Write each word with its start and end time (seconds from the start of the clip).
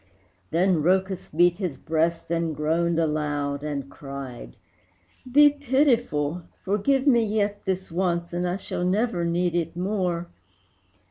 Then 0.49 0.81
Rhœcus 0.81 1.29
beat 1.31 1.59
his 1.59 1.77
breast, 1.77 2.31
and 2.31 2.55
groaned 2.55 2.97
aloud 2.97 3.61
And 3.63 3.87
cried, 3.87 4.55
"Be 5.31 5.51
pitiful! 5.51 6.41
forgive 6.65 7.05
me 7.05 7.23
yet 7.23 7.65
This 7.65 7.91
once, 7.91 8.33
and 8.33 8.47
I 8.49 8.57
shall 8.57 8.83
never 8.83 9.23
need 9.23 9.53
it 9.53 9.77
more!" 9.77 10.29